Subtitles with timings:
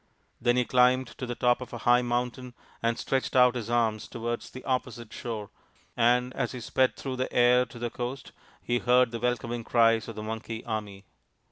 [0.41, 4.07] Then he climbed to the top of a high mountain and stretched out his arms
[4.07, 5.51] towards the opposite shore,
[5.95, 8.31] and as he sped through the air to the coast
[8.63, 11.05] he heard the welcoming cries of the Monkey army.